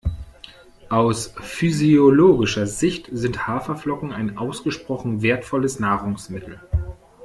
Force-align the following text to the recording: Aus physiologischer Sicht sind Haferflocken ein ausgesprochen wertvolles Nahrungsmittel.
Aus 0.89 1.31
physiologischer 1.39 2.65
Sicht 2.65 3.07
sind 3.11 3.45
Haferflocken 3.45 4.11
ein 4.11 4.35
ausgesprochen 4.35 5.21
wertvolles 5.21 5.79
Nahrungsmittel. 5.79 6.59